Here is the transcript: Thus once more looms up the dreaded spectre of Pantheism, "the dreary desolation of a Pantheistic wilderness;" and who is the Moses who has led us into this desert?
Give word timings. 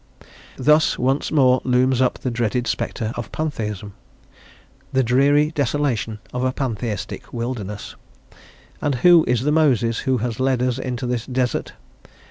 Thus 0.57 0.97
once 0.97 1.31
more 1.31 1.61
looms 1.63 2.01
up 2.01 2.17
the 2.17 2.31
dreaded 2.31 2.65
spectre 2.65 3.11
of 3.15 3.31
Pantheism, 3.31 3.93
"the 4.91 5.03
dreary 5.03 5.51
desolation 5.51 6.17
of 6.33 6.43
a 6.43 6.51
Pantheistic 6.51 7.31
wilderness;" 7.31 7.95
and 8.81 8.95
who 9.05 9.23
is 9.27 9.43
the 9.43 9.51
Moses 9.51 9.99
who 9.99 10.17
has 10.17 10.39
led 10.39 10.59
us 10.63 10.79
into 10.79 11.05
this 11.05 11.27
desert? 11.27 11.73